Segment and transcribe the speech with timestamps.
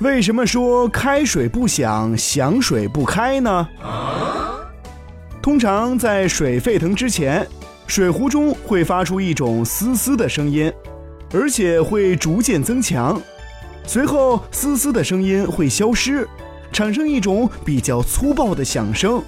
[0.00, 3.68] 为什么说开水不响，响水不开呢？
[5.42, 7.44] 通常在水沸腾之前，
[7.88, 10.72] 水壶中会发出一种嘶嘶的声音，
[11.32, 13.20] 而且会逐渐增强。
[13.86, 16.28] 随后，嘶嘶的声音会消失，
[16.70, 19.20] 产生一种比较粗暴的响声。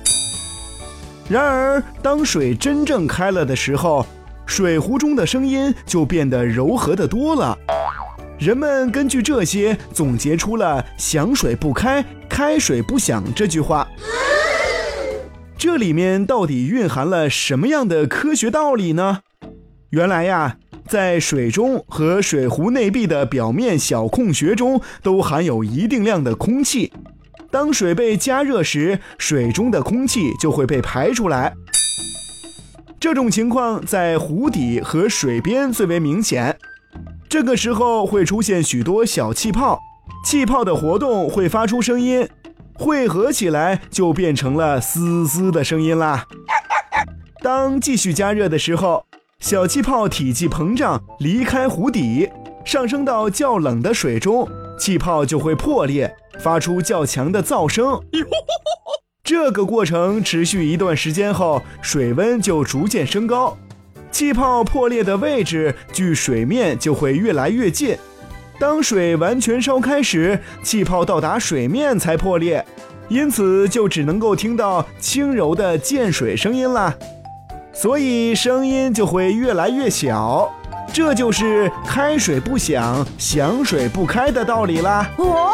[1.29, 4.07] 然而，当水真正开了的时候，
[4.47, 7.59] 水壶中的声音就变得柔和的多了。
[8.41, 13.87] 人们根据这些总结出了“响水不开，开水不响”这句话。
[15.59, 19.19] 这里面到底蕴含了什么样的科学道理呢？
[19.91, 20.57] 原来呀，
[20.89, 26.91] 在水中和水壶内壁的表面小空穴中都含有一定量的空气。
[27.51, 31.53] 当水被加热时，水中的空气就会被排出来。
[32.99, 36.57] 这种情况在壶底和水边最为明显。
[37.31, 39.79] 这个时候会出现许多小气泡，
[40.25, 42.29] 气泡的活动会发出声音。
[42.75, 46.27] 汇合起来就变成了嘶嘶的声音啦。
[47.41, 49.05] 当继续加热的时候，
[49.39, 52.29] 小气泡体积膨胀，离开壶底，
[52.65, 58.01] 上升到较冷的水中，气泡就会破裂，发出较强的噪声。
[59.23, 63.57] 这个过程持续一段时间后，水温就逐渐升高，
[64.11, 67.97] 气泡破裂的位置距水面就会越来越近。
[68.59, 72.65] 当水完全烧开时，气泡到达水面才破裂，
[73.09, 76.95] 因此就只能够听到轻柔的溅水声音啦，
[77.73, 80.51] 所以声音就会越来越小，
[80.93, 85.11] 这就是开水不响，响水不开的道理啦。
[85.17, 85.53] 哦。